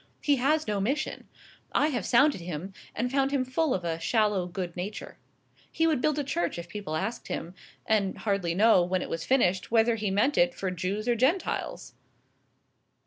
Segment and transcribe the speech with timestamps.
[0.23, 1.27] He has no mission.
[1.73, 5.19] I have sounded him, and found him full of a shallow good nature.
[5.71, 7.53] He would build a church if people asked him,
[7.85, 11.93] and hardly know, when it was finished, whether he meant it for Jews or Gentiles."